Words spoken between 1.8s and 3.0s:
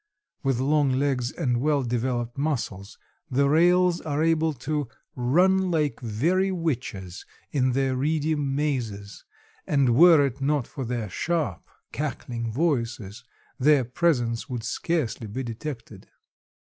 developed muscles